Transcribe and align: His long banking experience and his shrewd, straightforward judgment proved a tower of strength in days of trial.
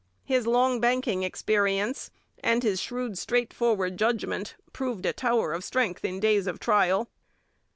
His 0.23 0.47
long 0.47 0.79
banking 0.79 1.21
experience 1.21 2.09
and 2.39 2.63
his 2.63 2.81
shrewd, 2.81 3.19
straightforward 3.19 3.97
judgment 3.97 4.55
proved 4.73 5.05
a 5.05 5.13
tower 5.13 5.53
of 5.53 5.63
strength 5.63 6.03
in 6.03 6.19
days 6.19 6.47
of 6.47 6.59
trial. 6.59 7.07